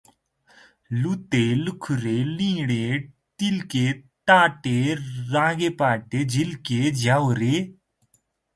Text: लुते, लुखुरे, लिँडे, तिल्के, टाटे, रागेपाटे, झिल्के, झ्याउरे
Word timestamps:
लुते, 1.01 1.41
लुखुरे, 1.55 2.15
लिँडे, 2.37 2.97
तिल्के, 3.39 3.91
टाटे, 4.27 4.77
रागेपाटे, 5.33 6.23
झिल्के, 6.25 6.91
झ्याउरे 6.91 7.55